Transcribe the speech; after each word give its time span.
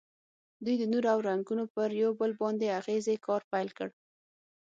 دوی 0.63 0.75
د 0.79 0.83
نور 0.91 1.05
او 1.13 1.19
رنګونو 1.29 1.63
پر 1.73 1.89
یو 2.01 2.11
بل 2.19 2.31
باندې 2.41 2.75
اغیزې 2.79 3.15
کار 3.25 3.41
پیل 3.51 3.69
کړ. 3.77 3.89